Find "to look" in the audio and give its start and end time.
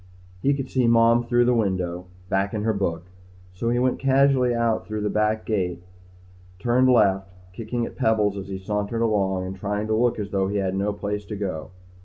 9.85-10.17